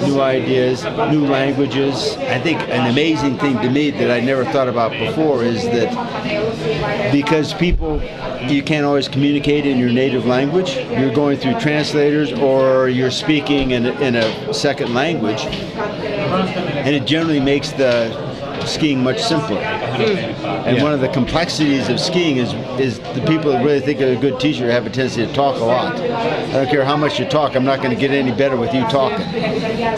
new 0.09 0.21
ideas, 0.21 0.80
new 0.85 1.27
languages. 1.27 2.17
I 2.17 2.39
think 2.41 2.61
an 2.69 2.91
amazing 2.91 3.39
thing 3.39 3.61
to 3.61 3.71
me 3.71 3.91
that 3.91 4.11
I 4.11 4.21
never 4.21 4.45
thought 4.45 4.69
about 4.69 4.93
before 4.93 5.43
is 5.43 5.65
that 5.65 7.13
because 7.13 7.55
people 7.55 8.03
you 8.49 8.63
can't 8.63 8.87
always 8.87 9.09
communicate 9.09 9.67
in 9.67 9.79
your 9.79 9.91
native 9.91 10.25
language 10.25 10.75
you're 10.99 11.13
going 11.13 11.39
through 11.39 11.59
translators 11.61 12.33
or 12.33 12.89
you're 12.89 13.11
speaking 13.11 13.73
in 13.73 13.87
in 13.87 14.17
a 14.17 14.55
second 14.55 14.95
language 14.95 15.43
and 15.45 16.95
it 16.95 17.05
generally 17.07 17.41
makes 17.41 17.71
the 17.73 18.30
skiing 18.69 19.03
much 19.03 19.23
simpler 19.23 19.59
and 19.59 20.77
Yeah. 20.77 20.83
one 20.83 20.93
of 20.93 21.01
the 21.01 21.09
complexities 21.09 21.89
of 21.89 21.99
skiing 22.01 22.37
is 22.37 22.53
is 22.81 22.99
the 23.15 23.23
people 23.27 23.53
that 23.53 23.65
really 23.65 23.81
think 23.81 24.01
are 24.01 24.13
a 24.13 24.17
good 24.17 24.39
teacher 24.41 24.71
have 24.71 24.87
a 24.87 24.91
tendency 24.91 25.27
to 25.27 25.33
talk 25.33 25.57
a 25.61 25.65
lot 25.65 25.97
i 26.01 26.53
don't 26.53 26.69
care 26.71 26.85
how 26.85 26.97
much 26.97 27.19
you 27.19 27.25
talk 27.27 27.55
i'm 27.57 27.65
not 27.65 27.79
going 27.83 27.91
to 27.95 28.01
get 28.01 28.11
any 28.11 28.33
better 28.33 28.57
with 28.57 28.73
you 28.75 28.83
talking 28.89 29.27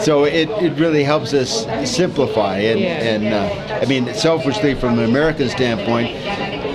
so 0.01 0.23
it, 0.25 0.49
it 0.61 0.73
really 0.79 1.03
helps 1.03 1.33
us 1.33 1.65
simplify 1.89 2.57
and, 2.57 2.79
Yeah. 2.79 2.87
and 3.13 3.33
uh, 3.33 3.79
I 3.81 3.85
mean, 3.85 4.13
selfishly 4.13 4.75
from 4.75 4.97
an 4.99 5.05
American 5.05 5.49
standpoint, 5.49 6.07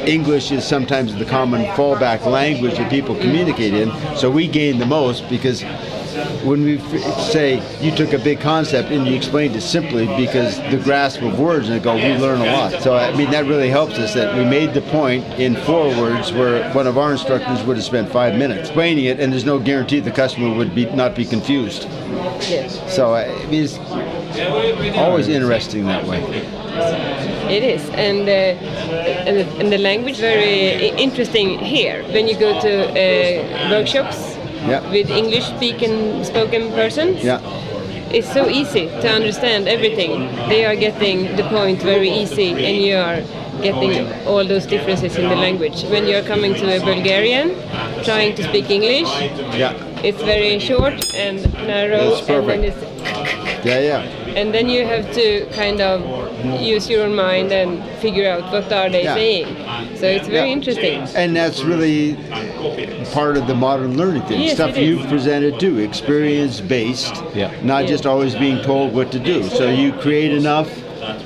English 0.06 0.50
is 0.52 0.66
sometimes 0.66 1.14
the 1.14 1.24
common 1.24 1.64
fallback 1.76 2.24
language 2.26 2.76
that 2.78 2.90
people 2.90 3.14
communicate 3.16 3.74
in. 3.74 3.90
So 4.16 4.30
we 4.30 4.46
gain 4.48 4.78
the 4.78 4.86
most 4.86 5.28
because 5.28 5.62
when 6.48 6.64
we 6.64 6.78
f- 6.78 7.20
say 7.30 7.62
you 7.80 7.94
took 7.94 8.14
a 8.14 8.18
big 8.18 8.40
concept 8.40 8.90
and 8.90 9.06
you 9.06 9.14
explained 9.14 9.54
it 9.54 9.60
simply 9.60 10.06
because 10.16 10.56
the 10.70 10.80
grasp 10.82 11.20
of 11.20 11.38
words 11.38 11.68
and 11.68 11.82
go, 11.82 11.94
we 11.94 12.16
learn 12.16 12.40
a 12.40 12.52
lot. 12.52 12.82
So 12.82 12.96
I 12.96 13.14
mean, 13.14 13.30
that 13.30 13.44
really 13.44 13.68
helps 13.68 13.98
us 13.98 14.14
that 14.14 14.34
we 14.36 14.44
made 14.44 14.72
the 14.72 14.80
point 14.80 15.24
in 15.38 15.56
four 15.56 15.88
words 15.88 16.32
where 16.32 16.72
one 16.72 16.86
of 16.86 16.96
our 16.96 17.12
instructors 17.12 17.62
would 17.64 17.76
have 17.76 17.84
spent 17.84 18.10
five 18.10 18.36
minutes 18.36 18.68
explaining 18.68 19.04
it, 19.04 19.20
and 19.20 19.32
there's 19.32 19.44
no 19.44 19.58
guarantee 19.58 20.00
the 20.00 20.10
customer 20.10 20.54
would 20.54 20.74
be 20.74 20.86
not 20.86 21.14
be 21.14 21.24
confused. 21.24 21.84
Yes. 22.48 22.80
So 22.94 23.12
I 23.12 23.24
I 23.28 23.46
mean, 23.46 23.64
it's 23.64 24.98
always 24.98 25.28
interesting 25.28 25.84
that 25.86 26.04
way. 26.06 26.20
It 27.50 27.62
is, 27.62 27.88
and 27.90 28.28
uh, 28.28 28.32
and, 29.28 29.36
the, 29.38 29.58
and 29.58 29.72
the 29.72 29.78
language 29.78 30.18
very 30.18 30.88
interesting 30.90 31.58
here. 31.58 32.04
When 32.12 32.28
you 32.28 32.38
go 32.38 32.60
to 32.60 32.72
uh, 32.90 33.70
workshops 33.70 34.37
Yeah. 34.66 34.80
with 34.90 35.10
English 35.10 35.44
speaking 35.44 36.24
spoken 36.24 36.72
persons, 36.72 37.22
Yeah. 37.22 37.40
it's 38.10 38.30
so 38.32 38.48
easy 38.48 38.88
to 39.02 39.08
understand 39.08 39.68
everything. 39.68 40.28
They 40.48 40.64
are 40.64 40.74
getting 40.76 41.36
the 41.36 41.44
point 41.44 41.82
very 41.82 42.10
easy, 42.10 42.50
and 42.50 42.76
you 42.86 42.96
are 42.96 43.20
getting 43.62 44.06
all 44.26 44.44
those 44.44 44.66
differences 44.66 45.16
in 45.16 45.28
the 45.28 45.36
language. 45.36 45.82
When 45.90 46.06
you 46.06 46.16
are 46.16 46.22
coming 46.22 46.54
to 46.54 46.66
a 46.76 46.80
Bulgarian, 46.80 47.54
trying 48.04 48.34
to 48.36 48.42
speak 48.42 48.70
English, 48.70 49.10
Yeah. 49.56 49.72
it's 50.02 50.22
very 50.22 50.58
short 50.58 50.94
and 51.16 51.36
narrow, 51.66 52.14
and 52.28 52.48
then 52.48 52.64
it's 52.64 52.82
Yeah, 53.64 53.80
yeah. 53.80 54.02
And 54.38 54.54
then 54.54 54.68
you 54.68 54.86
have 54.86 55.12
to 55.14 55.46
kind 55.52 55.80
of 55.80 55.98
use 56.62 56.88
your 56.88 57.02
own 57.04 57.14
mind 57.14 57.50
and 57.52 57.82
figure 57.98 58.28
out 58.30 58.42
what 58.52 58.72
are 58.72 58.88
they 58.88 59.02
Yeah. 59.04 59.14
saying. 59.14 59.46
So 59.96 60.06
it's 60.06 60.28
very 60.28 60.48
Yeah. 60.48 60.56
interesting. 60.58 60.98
And 61.16 61.34
that's 61.34 61.64
really 61.64 62.16
part 63.12 63.36
of 63.36 63.46
the 63.48 63.54
modern 63.54 63.96
learning 63.96 64.22
thing. 64.22 64.40
Yes, 64.42 64.54
Stuff 64.54 64.78
you've 64.78 65.06
presented 65.08 65.58
too, 65.58 65.78
experience 65.78 66.60
based, 66.60 67.16
Yeah. 67.34 67.50
not 67.62 67.82
Yeah. 67.82 67.88
just 67.94 68.06
always 68.06 68.34
being 68.36 68.60
told 68.62 68.94
what 68.94 69.10
to 69.12 69.18
do. 69.18 69.42
So 69.58 69.68
you 69.68 69.92
create 69.92 70.32
enough 70.32 70.68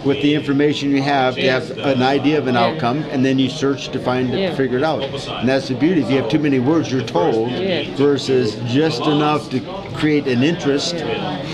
with 0.04 0.20
the 0.22 0.34
information 0.34 0.90
you 0.90 1.02
have 1.02 1.38
you 1.38 1.50
have 1.50 1.70
an 1.78 2.02
idea 2.02 2.38
of 2.38 2.46
an 2.46 2.56
outcome, 2.56 2.98
and 3.10 3.24
then 3.24 3.38
you 3.38 3.48
search 3.48 3.88
to 3.88 3.98
find 3.98 4.32
it, 4.32 4.38
Yeah. 4.38 4.54
figure 4.54 4.78
it 4.78 4.84
out. 4.84 5.02
And 5.28 5.48
that's 5.48 5.68
the 5.68 5.74
beauty. 5.74 6.00
If 6.02 6.10
you 6.10 6.16
have 6.16 6.28
too 6.28 6.38
many 6.38 6.58
words, 6.58 6.90
you're 6.90 7.02
told, 7.02 7.50
Yeah. 7.52 7.84
versus 7.96 8.56
just 8.68 9.02
enough 9.06 9.50
to 9.50 9.60
create 9.94 10.26
an 10.26 10.42
interest. 10.42 10.94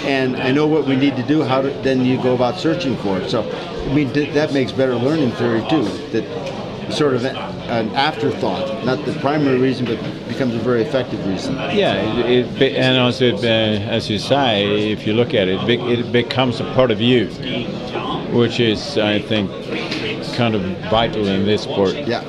And 0.06 0.36
I 0.36 0.50
know 0.52 0.66
what 0.66 0.86
we 0.86 0.96
need 0.96 1.16
to 1.16 1.22
do. 1.22 1.42
How 1.42 1.62
to, 1.62 1.68
then 1.82 2.04
you 2.04 2.16
go 2.22 2.34
about 2.34 2.58
searching 2.58 2.96
for 2.96 3.18
it. 3.18 3.30
So, 3.30 3.44
I 3.90 3.94
mean, 3.94 4.10
th- 4.12 4.32
that 4.34 4.52
makes 4.52 4.72
better 4.72 4.94
learning 4.94 5.32
theory 5.32 5.62
too. 5.68 5.84
That 6.12 6.24
sort 6.90 7.12
of 7.14 7.24
an 7.26 7.90
afterthought, 7.94 8.84
not 8.86 9.04
the 9.04 9.12
primary 9.20 9.58
reason, 9.58 9.84
but 9.84 9.98
becomes 10.26 10.54
a 10.54 10.58
very 10.58 10.80
effective 10.82 11.20
reason. 11.26 11.54
Yeah, 11.74 11.94
it, 12.26 12.62
it, 12.62 12.76
and 12.76 12.98
also, 12.98 13.26
it, 13.26 13.44
uh, 13.44 13.48
as 13.90 14.08
you 14.08 14.18
say, 14.18 14.90
if 14.90 15.06
you 15.06 15.12
look 15.12 15.34
at 15.34 15.48
it, 15.48 15.60
it 15.68 16.12
becomes 16.12 16.60
a 16.60 16.64
part 16.72 16.90
of 16.90 17.00
you, 17.00 17.28
which 18.32 18.60
is, 18.60 18.98
I 18.98 19.20
think, 19.20 19.50
kind 20.34 20.54
of 20.54 20.62
vital 20.90 21.26
in 21.26 21.44
this 21.44 21.62
sport. 21.62 21.94
Yeah. 21.94 22.22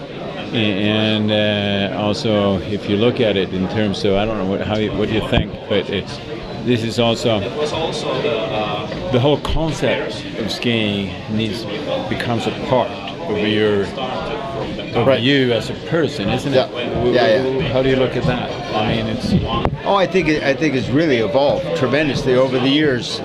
And 0.54 1.32
uh, 1.32 1.96
also, 2.00 2.60
if 2.62 2.90
you 2.90 2.98
look 2.98 3.20
at 3.20 3.38
it 3.38 3.54
in 3.54 3.68
terms 3.70 4.04
of, 4.04 4.16
I 4.16 4.26
don't 4.26 4.38
know 4.40 4.46
what, 4.50 4.62
how 4.62 4.78
you, 4.78 4.92
what 4.94 5.10
do 5.10 5.14
you 5.16 5.28
think, 5.30 5.54
but 5.70 5.90
it's 5.90 6.18
this 6.66 6.84
is 6.84 7.00
also 7.00 7.40
the 7.40 9.20
whole 9.20 9.40
concept 9.42 10.26
of 10.40 10.52
skiing 10.52 11.14
needs 11.36 11.64
becomes 12.10 12.48
a 12.48 12.52
part 12.68 12.90
of 13.30 13.38
your 13.48 13.84
of 14.96 15.06
Right. 15.08 15.22
you 15.22 15.54
as 15.54 15.70
a 15.70 15.74
person, 15.88 16.30
isn't 16.30 16.52
Yeah. 16.54 16.68
it? 16.68 17.14
Yeah, 17.14 17.42
yeah. 17.42 17.68
How 17.72 17.82
do 17.84 17.90
you 17.90 17.96
look 17.96 18.16
at 18.18 18.24
that? 18.24 18.52
I 18.76 18.96
mean, 18.96 19.06
it's 19.08 19.34
Oh, 19.86 19.96
I 19.96 20.06
think 20.06 20.28
it, 20.28 20.44
I 20.44 20.54
think 20.54 20.76
it's 20.76 20.90
really 20.90 21.18
evolved 21.18 21.78
tremendously 21.78 22.36
over 22.36 22.60
the 22.60 22.68
years. 22.70 23.20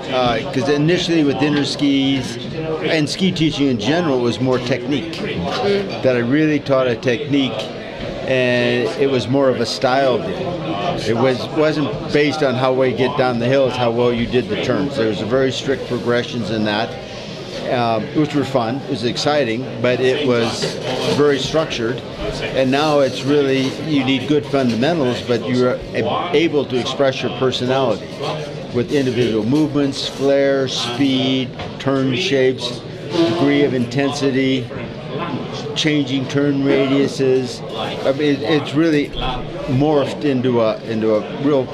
Because 0.45 0.69
initially 0.69 1.23
with 1.23 1.37
Interskis 1.37 2.37
and 2.85 3.09
ski 3.09 3.31
teaching 3.31 3.67
in 3.67 3.79
general, 3.79 4.19
was 4.19 4.39
more 4.39 4.59
technique. 4.59 5.13
That 6.03 6.15
I 6.15 6.19
really 6.19 6.59
taught 6.59 6.87
a 6.87 6.95
technique, 6.95 7.59
and 8.27 8.87
it 9.01 9.09
was 9.09 9.27
more 9.27 9.49
of 9.49 9.59
a 9.59 9.65
style 9.65 10.17
deal. 10.17 10.55
It 11.07 11.15
was 11.15 11.45
wasn't 11.57 11.91
based 12.13 12.43
on 12.43 12.55
how 12.55 12.73
well 12.73 12.87
you 12.87 12.97
get 12.97 13.17
down 13.17 13.39
the 13.39 13.47
hill; 13.47 13.67
it's 13.67 13.77
how 13.77 13.91
well 13.91 14.13
you 14.13 14.25
did 14.25 14.47
the 14.47 14.63
turns. 14.63 14.95
There 14.95 15.07
was 15.07 15.21
very 15.21 15.51
strict 15.51 15.87
progressions 15.87 16.51
in 16.51 16.63
that. 16.65 17.03
Um, 17.65 18.03
which 18.13 18.35
were 18.35 18.45
fun. 18.45 18.75
It 18.75 18.91
was 18.91 19.05
exciting, 19.05 19.61
but 19.81 19.99
it 19.99 20.27
was 20.27 20.75
very 21.17 21.39
structured. 21.39 21.97
And 21.97 22.69
now 22.69 22.99
it's 22.99 23.23
really 23.23 23.69
you 23.89 24.05
need 24.05 24.27
good 24.27 24.45
fundamentals, 24.45 25.19
but 25.23 25.49
you're 25.49 25.79
able 25.95 26.65
to 26.65 26.79
express 26.79 27.23
your 27.23 27.35
personality 27.39 28.05
with 28.75 28.91
individual 28.91 29.45
movements, 29.45 30.07
flare, 30.07 30.67
speed, 30.67 31.49
turn 31.79 32.15
shapes, 32.15 32.81
degree 33.09 33.63
of 33.63 33.73
intensity, 33.73 34.67
changing 35.75 36.27
turn 36.27 36.61
radiuses. 36.63 37.61
I 38.05 38.11
mean, 38.11 38.35
it, 38.35 38.41
it's 38.43 38.73
really 38.73 39.09
morphed 39.69 40.25
into 40.25 40.61
a 40.61 40.77
into 40.83 41.15
a 41.15 41.41
real 41.41 41.65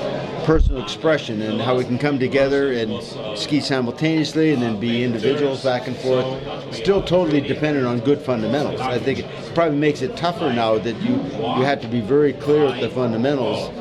personal 0.45 0.81
expression 0.81 1.41
and 1.41 1.61
how 1.61 1.77
we 1.77 1.83
can 1.83 1.97
come 1.99 2.17
together 2.17 2.73
and 2.73 3.01
ski 3.37 3.59
simultaneously 3.59 4.51
and 4.51 4.61
then 4.61 4.79
be 4.79 5.03
individuals 5.03 5.63
back 5.63 5.87
and 5.87 5.95
forth. 5.97 6.25
Still 6.73 7.01
totally 7.01 7.41
dependent 7.41 7.85
on 7.85 7.99
good 7.99 8.19
fundamentals. 8.19 8.81
I 8.81 8.97
think 8.99 9.19
it 9.19 9.25
probably 9.53 9.77
makes 9.77 10.01
it 10.01 10.15
tougher 10.17 10.53
now 10.53 10.77
that 10.77 10.95
you 11.01 11.15
you 11.15 11.63
have 11.63 11.81
to 11.81 11.87
be 11.87 12.01
very 12.01 12.33
clear 12.33 12.65
with 12.65 12.79
the 12.79 12.89
fundamentals 12.89 13.71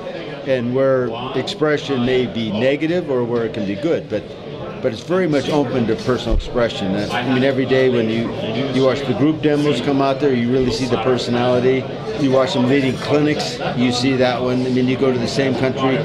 and 0.47 0.75
where 0.75 1.09
expression 1.37 2.05
may 2.05 2.27
be 2.27 2.51
negative 2.51 3.11
or 3.11 3.25
where 3.25 3.45
it 3.45 3.55
can 3.55 3.67
be 3.67 3.75
good, 3.75 4.09
but 4.09 4.23
but 4.83 4.93
it's 4.93 5.03
very 5.03 5.29
much 5.29 5.49
open 5.51 5.87
to 5.87 5.97
personal 5.97 6.35
expression. 6.35 6.95
I 6.97 7.35
mean, 7.35 7.45
every 7.45 7.67
day 7.67 7.91
when 7.91 8.09
you 8.09 8.33
you 8.75 8.85
watch 8.85 9.01
the 9.07 9.15
group 9.15 9.43
demos 9.43 9.81
come 9.81 10.01
out 10.01 10.21
there, 10.21 10.33
you 10.33 10.51
really 10.51 10.71
see 10.71 10.87
the 10.87 11.03
personality. 11.03 11.85
You 12.23 12.31
watch 12.31 12.55
them 12.55 12.67
leading 12.69 12.97
clinics, 12.97 13.59
you 13.77 13.93
see 13.93 14.17
that 14.17 14.41
one. 14.41 14.67
I 14.67 14.71
mean, 14.71 14.89
you 14.89 14.97
go 14.97 15.13
to 15.13 15.19
the 15.19 15.29
same 15.29 15.55
country, 15.55 15.97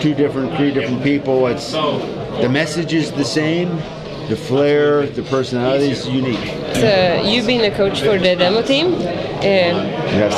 two 0.00 0.14
different, 0.14 0.56
three 0.56 0.72
different 0.72 1.02
people. 1.02 1.46
It's 1.46 1.72
the 1.72 2.48
message 2.50 2.92
is 2.92 3.12
the 3.12 3.24
same, 3.24 3.68
the 4.28 4.36
flair, 4.36 5.06
the 5.06 5.22
personality 5.22 5.90
is 5.90 6.06
unique. 6.06 6.46
So 6.74 7.22
you've 7.24 7.46
been 7.46 7.64
a 7.70 7.74
coach 7.74 8.00
for 8.00 8.18
the 8.18 8.36
demo 8.36 8.62
team 8.62 8.94
um, 8.94 9.02
Yes, 9.42 10.34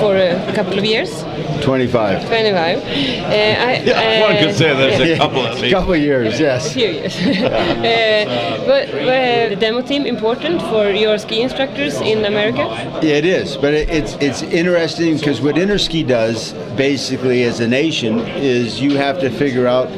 for 0.00 0.16
a 0.16 0.52
couple 0.54 0.78
of 0.78 0.84
years, 0.84 1.22
25. 1.62 2.26
25. 2.26 2.78
Uh, 2.78 3.30
I, 3.30 4.20
one 4.20 4.36
could 4.42 4.54
say 4.54 4.70
uh, 4.70 4.76
there's 4.76 5.08
yeah. 5.08 5.14
a 5.14 5.18
couple 5.18 5.46
at 5.46 5.54
least. 5.60 5.74
couple 5.74 5.92
of 5.94 6.00
years, 6.00 6.34
a 6.40 6.42
yes. 6.42 6.72
few 6.72 6.88
years. 6.88 7.16
uh, 7.16 8.64
but 8.66 8.88
uh, 8.88 9.48
the 9.50 9.56
demo 9.56 9.82
team 9.82 10.06
important 10.06 10.60
for 10.62 10.90
your 10.90 11.18
ski 11.18 11.42
instructors 11.42 12.00
in 12.00 12.24
America? 12.24 12.64
Yeah, 13.02 13.16
it 13.16 13.24
is, 13.24 13.56
but 13.56 13.74
it, 13.74 13.88
it's 13.88 14.14
it's 14.14 14.42
interesting 14.42 15.16
because 15.16 15.40
what 15.40 15.56
Interski 15.56 16.06
does 16.06 16.52
basically 16.76 17.44
as 17.44 17.60
a 17.60 17.68
nation 17.68 18.20
is 18.36 18.80
you 18.80 18.96
have 18.96 19.20
to 19.20 19.30
figure 19.30 19.66
out 19.66 19.88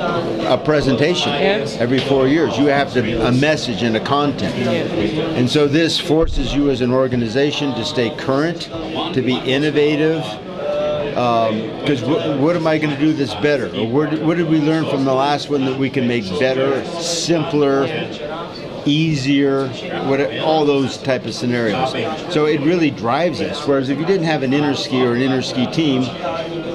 a 0.00 0.58
presentation 0.64 1.30
Yes. 1.32 1.76
every 1.78 1.98
four 2.00 2.26
years. 2.28 2.56
You 2.58 2.66
have 2.66 2.92
to 2.94 3.26
a 3.26 3.32
message 3.32 3.82
and 3.82 3.96
a 3.96 4.00
content, 4.00 4.54
and 4.54 5.48
so 5.48 5.66
this 5.66 5.98
forces 6.00 6.54
you 6.54 6.70
as 6.70 6.80
an 6.80 6.92
organization 6.92 7.74
to 7.74 7.84
stay 7.84 8.10
current, 8.16 8.62
to 9.14 9.22
be 9.22 9.36
innovative. 9.38 10.22
Um, 11.16 11.60
because 11.78 12.02
what, 12.02 12.40
what 12.40 12.56
am 12.56 12.66
I 12.66 12.76
going 12.78 12.92
to 12.92 12.98
do 12.98 13.12
that's 13.12 13.34
better? 13.36 13.66
Or 13.76 13.86
what, 13.86 14.10
did- 14.10 14.26
what 14.26 14.36
did 14.36 14.48
we 14.48 14.58
learn 14.58 14.84
from 14.90 15.04
the 15.04 15.14
last 15.14 15.48
one 15.48 15.64
that 15.66 15.78
we 15.78 15.88
can 15.88 16.08
make 16.08 16.28
better, 16.40 16.84
simpler, 17.00 17.86
easier, 18.86 19.68
what, 20.08 20.20
all 20.40 20.64
those 20.64 20.98
type 20.98 21.24
of 21.24 21.34
scenarios. 21.34 21.92
So 22.32 22.46
it 22.46 22.60
really 22.60 22.90
drives 22.90 23.40
us. 23.40 23.66
Whereas 23.66 23.88
if 23.88 23.98
you 23.98 24.04
didn't 24.04 24.26
have 24.26 24.42
an 24.42 24.50
Interski 24.50 25.02
or 25.06 25.14
an 25.14 25.20
Interski 25.20 25.72
team, 25.72 26.02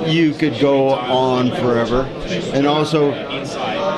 you 0.10 0.34
could 0.34 0.60
go 0.60 0.90
on 0.90 1.52
forever. 1.52 2.04
And 2.54 2.66
also, 2.66 3.12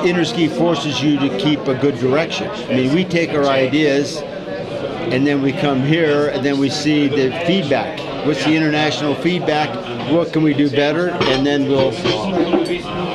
Interski 0.04 0.50
forces 0.50 1.02
you 1.02 1.18
to 1.20 1.38
keep 1.38 1.60
a 1.68 1.76
good 1.76 1.98
direction. 2.00 2.50
I 2.50 2.74
mean, 2.74 2.94
we 2.94 3.06
take 3.06 3.32
our 3.32 3.46
ideas 3.46 4.18
and 4.18 5.26
then 5.26 5.42
we 5.42 5.52
come 5.52 5.84
here 5.84 6.30
and 6.30 6.46
then 6.46 6.58
we 6.58 6.70
see 6.70 7.08
the 7.08 7.32
feedback. 7.46 8.00
What's 8.26 8.44
the 8.46 8.56
international 8.56 9.16
feedback? 9.16 9.70
What 10.12 10.32
can 10.32 10.44
we 10.44 10.54
do 10.54 10.70
better? 10.70 11.10
And 11.10 11.46
then 11.46 11.68
we'll 11.68 11.92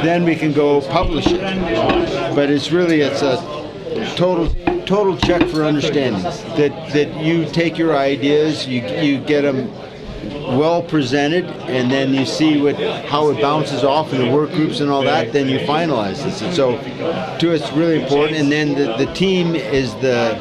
then 0.03 0.25
we 0.25 0.37
can 0.37 0.53
go 0.53 0.81
publish 0.81 1.27
it. 1.27 1.41
But 2.35 2.51
it's 2.51 2.71
really 2.71 3.01
it's 3.01 3.23
a 3.23 3.37
total 4.17 4.49
total 4.85 5.17
check 5.17 5.49
for 5.49 5.65
understanding 5.65 6.23
that 6.23 6.93
that 6.93 7.25
you 7.25 7.47
take 7.47 7.79
your 7.79 7.97
ideas, 7.97 8.67
you 8.67 8.83
you 8.83 9.19
get 9.19 9.43
them 9.43 9.71
well 10.59 10.83
presented, 10.83 11.45
and 11.45 11.91
then 11.91 12.15
you 12.15 12.27
see 12.27 12.61
what 12.61 12.77
how 13.07 13.31
it 13.31 13.41
bounces 13.41 13.85
off 13.85 14.13
in 14.13 14.25
the 14.25 14.31
work 14.31 14.51
groups 14.53 14.81
and 14.81 14.91
all 14.91 15.03
that. 15.03 15.33
Then 15.33 15.49
you 15.49 15.59
finalize 15.61 16.23
this. 16.25 16.43
And 16.43 16.55
so, 16.55 16.79
to 17.39 17.55
us, 17.55 17.63
it's 17.63 17.73
really 17.73 18.03
important. 18.03 18.39
And 18.39 18.51
then 18.51 18.75
the, 18.75 18.97
the 19.05 19.13
team 19.15 19.55
is 19.55 19.95
the 19.97 20.39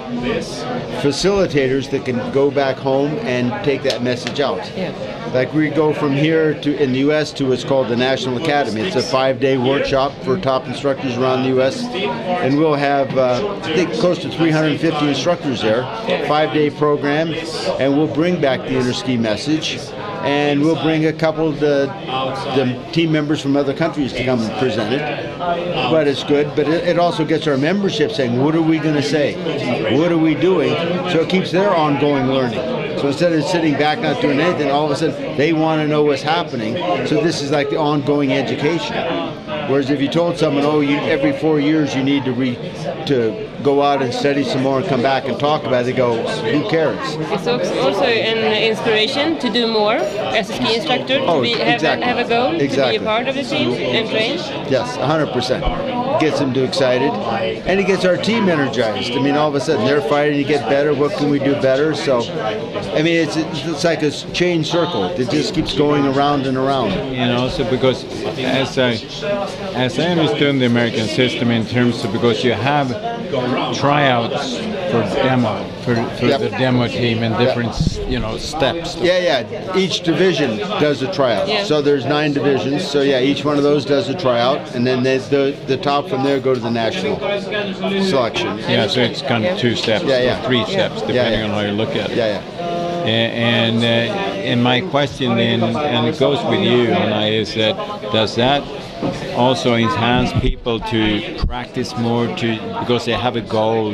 facilitators 1.01 1.89
that 1.91 2.05
can 2.05 2.31
go 2.31 2.49
back 2.51 2.77
home 2.77 3.11
and 3.19 3.51
take 3.63 3.83
that 3.83 4.01
message 4.01 4.39
out. 4.39 4.57
Yeah. 4.75 5.24
Like 5.35 5.53
we 5.53 5.69
go 5.69 5.91
from 5.91 6.13
here 6.13 6.53
to 6.61 6.81
in 6.81 6.93
the 6.93 6.99
U.S. 6.99 7.33
to 7.33 7.49
what's 7.49 7.65
called 7.65 7.89
the 7.89 7.95
National 7.97 8.41
Academy. 8.41 8.79
It's 8.79 8.95
a 8.95 9.03
five-day 9.03 9.57
workshop 9.57 10.13
for 10.23 10.39
top 10.39 10.65
instructors 10.65 11.17
around 11.17 11.43
the 11.43 11.49
U.S. 11.49 11.83
and 11.83 12.57
we'll 12.57 12.75
have 12.75 13.17
uh, 13.17 13.59
I 13.61 13.73
think 13.75 13.91
close 13.95 14.17
to 14.19 14.29
350 14.29 15.09
instructors 15.09 15.61
there. 15.61 15.83
Five-day 16.29 16.69
program, 16.69 17.33
and 17.81 17.97
we'll 17.97 18.15
bring 18.15 18.39
back 18.39 18.61
the 18.61 18.75
Interski 18.75 19.19
message, 19.19 19.75
and 20.23 20.61
we'll 20.61 20.81
bring 20.81 21.07
a 21.07 21.13
couple 21.13 21.49
of 21.49 21.59
the 21.59 21.87
the 22.55 22.91
team 22.93 23.11
members 23.11 23.41
from 23.41 23.57
other 23.57 23.73
countries 23.73 24.13
to 24.13 24.23
come 24.23 24.39
and 24.39 24.57
present 24.57 24.93
it. 24.93 25.37
But 25.37 26.07
it's 26.07 26.23
good. 26.23 26.55
But 26.55 26.69
it, 26.69 26.87
it 26.87 26.97
also 26.97 27.25
gets 27.25 27.45
our 27.45 27.57
membership 27.57 28.13
saying, 28.13 28.41
what 28.41 28.55
are 28.55 28.61
we 28.61 28.79
going 28.79 28.95
to 28.95 29.03
say? 29.03 29.35
What 29.99 30.13
are 30.13 30.17
we 30.17 30.33
doing? 30.33 30.73
So 31.11 31.19
it 31.19 31.29
keeps 31.29 31.51
their 31.51 31.75
ongoing 31.75 32.27
learning. 32.27 32.74
So 33.05 33.09
instead 33.09 33.33
of 33.33 33.43
sitting 33.43 33.75
back 33.75 33.99
not 33.99 34.19
doing 34.19 34.39
anything, 34.39 34.71
all 34.71 34.85
of 34.85 34.91
a 34.91 34.95
sudden 34.95 35.37
they 35.37 35.53
want 35.53 35.79
to 35.79 35.87
know 35.87 36.01
what's 36.01 36.23
happening. 36.23 36.73
So 37.05 37.21
this 37.21 37.39
is 37.43 37.51
like 37.51 37.69
the 37.69 37.77
ongoing 37.77 38.33
education. 38.33 38.95
Whereas 39.69 39.91
if 39.91 40.01
you 40.01 40.09
told 40.09 40.39
someone, 40.39 40.65
oh, 40.65 40.79
you, 40.79 40.97
every 40.97 41.31
four 41.31 41.59
years 41.59 41.93
you 41.93 42.03
need 42.03 42.25
to 42.25 42.31
re, 42.31 42.55
to 43.05 43.47
go 43.65 43.81
out 43.81 44.01
and 44.03 44.13
study 44.13 44.43
some 44.43 44.61
more 44.61 44.77
and 44.79 44.87
come 44.87 45.01
back 45.01 45.25
and 45.25 45.39
talk 45.39 45.63
about 45.65 45.81
it, 45.81 45.85
they 45.85 45.93
go, 45.93 46.15
who 46.53 46.69
cares? 46.69 46.99
It's 47.33 47.47
also 47.47 47.79
also 47.81 48.03
an 48.03 48.39
inspiration 48.71 49.39
to 49.39 49.49
do 49.51 49.65
more 49.67 49.95
as 49.95 50.49
a 50.51 50.53
ski 50.53 50.75
instructor, 50.75 51.17
to 51.17 51.25
Oh, 51.25 51.41
be, 51.41 51.53
have, 51.53 51.73
exactly. 51.75 52.03
a, 52.03 52.07
have 52.13 52.25
a 52.25 52.29
goal, 52.29 52.61
Exactly. 52.61 52.93
to 52.93 52.99
be 52.99 53.05
a 53.05 53.09
part 53.09 53.27
of 53.27 53.33
the 53.35 53.43
team 53.43 53.71
and 53.73 54.07
train. 54.07 54.37
Yes, 54.69 54.95
100%. 54.97 56.19
Gets 56.19 56.39
them 56.39 56.53
too 56.53 56.63
excited. 56.63 57.11
And 57.67 57.79
it 57.79 57.87
gets 57.87 58.05
our 58.05 58.15
team 58.17 58.47
energized. 58.47 59.11
I 59.13 59.19
mean, 59.19 59.35
all 59.35 59.49
of 59.49 59.55
a 59.55 59.59
sudden 59.59 59.83
they're 59.85 60.01
fighting 60.01 60.37
to 60.37 60.43
get 60.43 60.69
better. 60.69 60.93
What 60.93 61.11
can 61.17 61.29
we 61.29 61.39
do 61.39 61.53
better? 61.61 61.93
So, 61.95 62.21
I 62.99 63.01
mean, 63.01 63.17
it's, 63.27 63.35
it's 63.35 63.83
like 63.83 64.03
a 64.03 64.11
chain 64.11 64.63
circle. 64.63 65.05
It 65.05 65.29
just 65.31 65.55
keeps 65.55 65.75
going 65.75 66.05
around 66.05 66.45
and 66.45 66.55
around. 66.55 66.91
and 66.91 67.31
also 67.35 67.69
because 67.69 68.03
as 68.39 68.77
I 68.77 68.91
as 69.75 69.97
I 69.99 70.05
understand 70.15 70.61
the 70.61 70.65
American 70.67 71.07
system 71.07 71.49
in 71.51 71.65
terms 71.65 72.03
of 72.03 72.11
because 72.13 72.43
you 72.43 72.53
have 72.53 72.89
tryouts 73.73 74.57
for 74.57 75.01
demo 75.23 75.63
for, 75.81 75.95
for 76.17 76.25
Yep. 76.25 76.39
the 76.41 76.49
demo 76.49 76.87
team 76.87 77.23
in 77.23 77.31
different 77.37 77.73
you 78.09 78.19
know 78.19 78.37
steps. 78.37 78.95
Yeah, 78.97 79.19
yeah. 79.19 79.77
Each 79.77 80.01
division 80.01 80.57
does 80.57 81.01
a 81.01 81.11
tryout. 81.11 81.47
Yeah. 81.47 81.63
So 81.63 81.81
there's 81.81 82.05
nine 82.05 82.33
divisions. 82.33 82.87
So 82.87 83.01
yeah, 83.01 83.19
each 83.19 83.43
one 83.45 83.57
of 83.57 83.63
those 83.63 83.85
does 83.85 84.09
a 84.09 84.13
tryout, 84.15 84.75
and 84.75 84.85
then 84.85 85.03
they, 85.03 85.17
the 85.17 85.55
the 85.67 85.77
top 85.77 86.07
from 86.09 86.23
there 86.23 86.39
go 86.39 86.53
to 86.53 86.59
the 86.59 86.71
national 86.71 87.17
selection. 88.03 88.57
Yeah, 88.59 88.87
so 88.87 89.01
it's 89.01 89.21
kind 89.21 89.45
of 89.45 89.57
two 89.57 89.75
steps 89.75 90.05
Yeah, 90.05 90.21
yeah. 90.21 90.41
or 90.41 90.47
three 90.47 90.63
steps 90.65 91.01
depending 91.01 91.39
yeah. 91.39 91.45
on 91.45 91.51
how 91.51 91.61
you 91.61 91.71
look 91.71 91.89
at 91.95 92.09
it. 92.11 92.17
Yeah, 92.17 92.41
yeah. 92.41 93.05
And 93.05 93.77
uh, 93.83 93.85
and 94.49 94.63
my 94.63 94.81
question 94.81 95.35
then, 95.35 95.61
and 95.63 96.07
it 96.07 96.19
goes 96.19 96.43
with 96.45 96.61
you, 96.61 96.91
and 96.91 97.13
I 97.13 97.29
is 97.29 97.53
that 97.55 97.75
does 98.11 98.35
that 98.35 98.63
also 99.35 99.75
enhance 99.75 100.31
people 100.41 100.79
to 100.79 101.35
practice 101.45 101.95
more 101.97 102.27
to 102.37 102.55
because 102.79 103.05
they 103.05 103.13
have 103.13 103.35
a 103.35 103.41
goal 103.41 103.93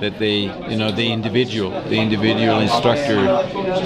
that 0.00 0.18
they 0.18 0.38
you 0.70 0.76
know 0.76 0.90
the 0.90 1.12
individual 1.12 1.70
the 1.88 1.96
individual 1.96 2.58
instructor 2.58 3.18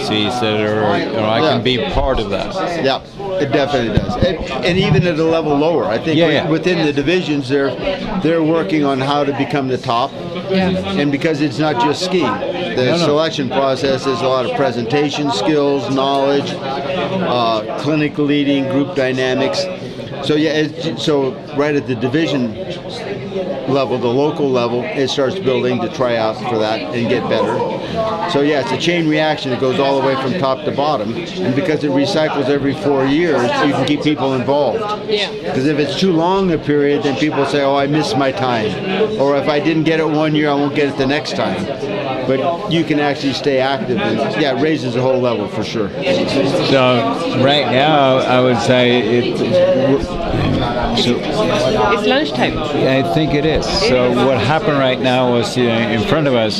sees 0.00 0.32
that 0.40 0.60
or, 0.60 0.80
or 1.18 1.24
I 1.36 1.40
Yeah. 1.42 1.50
can 1.52 1.62
be 1.62 1.76
part 1.92 2.18
of 2.18 2.30
that. 2.30 2.54
Yeah, 2.84 3.02
it 3.42 3.52
definitely 3.52 3.98
does, 3.98 4.14
and, 4.24 4.36
and 4.64 4.78
even 4.78 5.06
at 5.06 5.18
a 5.18 5.24
level 5.24 5.54
lower. 5.56 5.84
I 5.84 5.98
think 5.98 6.16
Yeah, 6.18 6.28
yeah. 6.30 6.48
within 6.48 6.86
the 6.86 6.92
divisions, 6.92 7.48
they're 7.50 7.74
they're 8.22 8.42
working 8.42 8.82
on 8.84 8.98
how 9.00 9.24
to 9.24 9.32
become 9.36 9.68
the 9.68 9.78
top. 9.78 10.10
Yeah. 10.50 10.70
And 11.00 11.12
because 11.12 11.40
it's 11.42 11.58
not 11.58 11.74
just 11.82 12.04
skiing, 12.06 12.32
the 12.76 12.84
No, 12.86 12.96
no. 12.96 13.04
selection 13.12 13.48
process 13.50 14.06
is 14.06 14.20
a 14.22 14.28
lot 14.28 14.46
of 14.46 14.56
presentation 14.56 15.30
skills, 15.32 15.82
knowledge, 15.94 16.50
uh, 16.52 17.78
clinic 17.82 18.16
leading, 18.16 18.68
group 18.70 18.94
dynamics. 18.94 19.60
So 20.26 20.34
yeah, 20.34 20.52
it's, 20.54 21.04
so 21.04 21.34
right 21.56 21.74
at 21.74 21.86
the 21.86 21.94
division 21.94 22.54
level, 23.72 23.96
the 23.98 24.08
local 24.08 24.50
level, 24.50 24.82
it 24.82 25.08
starts 25.08 25.38
building 25.38 25.80
to 25.80 25.88
try 25.94 26.16
out 26.16 26.36
for 26.36 26.58
that 26.58 26.80
and 26.80 27.08
get 27.08 27.28
better. 27.28 27.56
So 28.30 28.40
yeah, 28.40 28.60
it's 28.60 28.72
a 28.72 28.78
chain 28.78 29.08
reaction 29.08 29.52
that 29.52 29.60
goes 29.60 29.78
all 29.78 30.00
the 30.00 30.06
way 30.06 30.20
from 30.20 30.38
top 30.40 30.64
to 30.64 30.72
bottom, 30.72 31.14
and 31.14 31.54
because 31.54 31.84
it 31.84 31.90
recycles 31.90 32.48
every 32.48 32.74
four 32.74 33.04
years, 33.06 33.42
you 33.42 33.72
can 33.72 33.86
keep 33.86 34.02
people 34.02 34.34
involved. 34.34 35.08
Yeah. 35.08 35.30
Because 35.30 35.66
if 35.66 35.78
it's 35.78 35.98
too 35.98 36.12
long 36.12 36.50
a 36.52 36.58
period, 36.58 37.04
then 37.04 37.16
people 37.18 37.46
say, 37.46 37.62
"Oh, 37.62 37.76
I 37.76 37.86
missed 37.86 38.16
my 38.16 38.32
time," 38.32 39.20
or 39.20 39.36
if 39.36 39.48
I 39.48 39.60
didn't 39.60 39.84
get 39.84 40.00
it 40.00 40.08
one 40.08 40.34
year, 40.34 40.50
I 40.50 40.54
won't 40.54 40.74
get 40.74 40.88
it 40.88 40.98
the 40.98 41.06
next 41.06 41.36
time. 41.36 41.64
But 42.26 42.70
you 42.72 42.84
can 42.84 42.98
actually 43.00 43.32
stay 43.34 43.58
active, 43.60 43.98
and 43.98 44.18
yeah, 44.40 44.56
it 44.56 44.62
raises 44.62 44.94
the 44.94 45.00
whole 45.02 45.20
level 45.20 45.48
for 45.48 45.62
sure. 45.64 45.88
So 46.70 47.42
right 47.44 47.66
now 47.70 48.16
I 48.18 48.40
would 48.40 48.58
say 48.58 49.00
it. 49.18 49.36
So 50.98 51.16
It's 51.18 52.06
lunchtime. 52.06 52.58
I 52.58 53.02
think 53.14 53.34
it 53.34 53.44
is. 53.44 53.66
So 53.88 54.10
what 54.26 54.38
happened 54.40 54.78
right 54.78 55.00
now 55.00 55.32
was 55.32 55.56
uh, 55.56 55.60
in 55.60 56.02
front 56.08 56.26
of 56.26 56.34
us, 56.34 56.58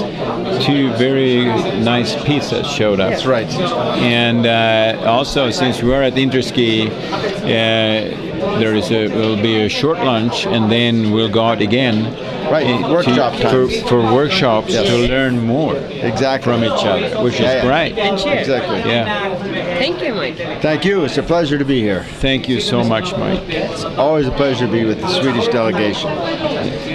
two 0.64 0.92
very 0.94 1.44
nice 1.82 2.14
pizzas 2.14 2.66
showed 2.66 3.00
up. 3.00 3.11
That's 3.11 3.26
right. 3.26 3.49
And 3.49 4.46
uh, 4.46 5.08
also, 5.08 5.50
since 5.50 5.82
we 5.82 5.92
are 5.94 6.02
at 6.02 6.14
Interski, 6.14 6.88
uh, 6.88 8.58
there 8.58 8.75
is 8.75 8.90
a 8.90 9.08
will 9.08 9.40
be 9.40 9.62
a 9.62 9.68
short 9.68 9.99
lunch, 9.99 10.46
and 10.46 10.70
then 10.70 11.12
we'll 11.12 11.30
go 11.30 11.44
out 11.44 11.61
again. 11.61 12.04
Right, 12.50 12.67
uh, 12.67 12.88
workshop 12.93 13.33
to, 13.35 13.43
for, 13.49 13.67
times. 13.69 13.88
for 13.88 14.03
workshops 14.15 14.71
Yes. 14.73 14.87
to 14.88 14.97
learn 15.09 15.45
more 15.47 15.76
Exactly. 15.76 16.53
from 16.53 16.65
each 16.65 16.85
other, 16.85 17.23
which 17.23 17.35
is 17.35 17.41
Yeah, 17.41 17.55
yeah. 17.57 17.62
great. 17.65 17.99
Exactly. 18.38 18.79
Yeah. 18.91 19.35
Thank 19.79 20.03
you, 20.03 20.15
Mike. 20.15 20.37
Thank 20.62 20.85
you. 20.85 21.05
It's 21.05 21.19
a 21.19 21.23
pleasure 21.23 21.59
to 21.59 21.65
be 21.65 21.81
here. 21.81 22.05
Thank 22.21 22.49
you 22.49 22.61
so 22.61 22.85
much, 22.85 23.12
Mike. 23.17 23.41
It's 23.49 23.85
Always 23.85 24.26
a 24.26 24.31
pleasure 24.31 24.67
to 24.67 24.73
be 24.73 24.85
with 24.85 25.00
the 25.00 25.09
Swedish 25.09 25.49
delegation. 25.49 26.11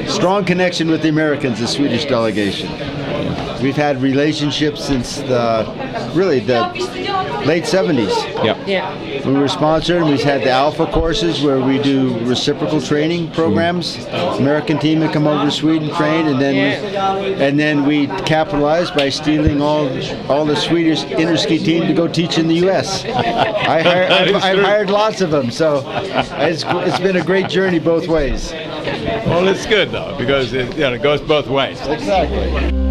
Strong 0.07 0.45
connection 0.45 0.89
with 0.89 1.01
the 1.01 1.09
Americans, 1.09 1.59
the 1.59 1.67
Swedish 1.67 2.05
delegation. 2.05 2.69
We've 3.61 3.75
had 3.75 4.01
relationships 4.01 4.83
since 4.83 5.17
the 5.17 5.65
really 6.15 6.39
the 6.39 6.63
late 7.45 7.63
70s. 7.63 8.09
Yeah. 8.43 8.65
Yeah. 8.65 9.27
We 9.27 9.33
were 9.33 9.47
sponsored. 9.47 9.97
And 10.01 10.09
We've 10.09 10.21
had 10.21 10.41
the 10.41 10.49
Alpha 10.51 10.85
courses 10.87 11.41
where 11.41 11.59
we 11.59 11.81
do 11.81 12.17
reciprocal 12.25 12.81
training 12.81 13.31
programs. 13.31 13.97
American 14.39 14.77
team 14.79 14.99
would 14.99 15.11
come 15.13 15.27
over 15.27 15.45
to 15.45 15.51
Sweden, 15.51 15.93
train, 15.95 16.27
and 16.27 16.39
then 16.41 16.55
Yeah. 16.55 17.45
and 17.45 17.59
then 17.59 17.85
we 17.85 18.07
capitalized 18.07 18.95
by 18.95 19.09
stealing 19.09 19.61
all 19.61 19.89
all 20.29 20.45
the 20.45 20.55
Swedish 20.55 21.03
interski 21.03 21.63
team 21.63 21.87
to 21.87 21.93
go 21.93 22.07
teach 22.07 22.37
in 22.37 22.47
the 22.47 22.55
U.S. 22.55 23.05
I 23.05 23.11
hired, 23.81 24.11
I've, 24.11 24.35
I've 24.35 24.59
hired 24.59 24.89
lots 24.89 25.21
of 25.21 25.31
them, 25.31 25.51
so 25.51 25.83
it's, 25.87 26.63
it's 26.67 26.99
been 26.99 27.17
a 27.17 27.23
great 27.23 27.47
journey 27.49 27.79
both 27.79 28.07
ways. 28.07 28.51
Well, 28.51 29.47
it's 29.47 29.65
good 29.65 29.91
though 29.91 30.15
because 30.17 30.53
it, 30.53 30.73
you 30.73 30.81
know, 30.81 30.93
it 30.93 31.01
goes 31.01 31.21
both 31.21 31.47
ways. 31.47 31.79
Exactly. 31.87 32.90